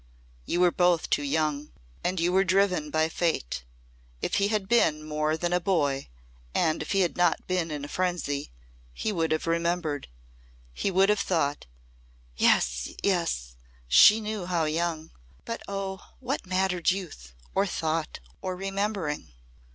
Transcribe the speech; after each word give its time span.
"You 0.45 0.61
were 0.61 0.71
both 0.71 1.11
too 1.11 1.21
young 1.21 1.73
and 2.03 2.19
you 2.19 2.33
were 2.33 2.43
driven 2.43 2.89
by 2.89 3.07
fate. 3.07 3.63
If 4.19 4.37
he 4.37 4.47
had 4.47 4.67
been 4.67 5.03
more 5.07 5.37
than 5.37 5.53
a 5.53 5.59
boy 5.59 6.07
and 6.55 6.81
if 6.81 6.93
he 6.93 7.01
had 7.01 7.15
not 7.15 7.45
been 7.45 7.69
in 7.69 7.85
a 7.85 7.87
frenzy 7.87 8.49
he 8.95 9.11
would 9.11 9.31
have 9.31 9.45
remembered. 9.45 10.07
He 10.73 10.89
would 10.89 11.09
have 11.09 11.19
thought" 11.19 11.67
Yes 12.35 12.89
yes! 13.03 13.57
She 13.87 14.19
knew 14.19 14.47
how 14.47 14.63
young! 14.65 15.11
But 15.45 15.61
oh, 15.67 15.99
what 16.19 16.47
mattered 16.47 16.89
youth 16.89 17.35
or 17.53 17.67
thought 17.67 18.19
or 18.41 18.55
remembering! 18.55 19.31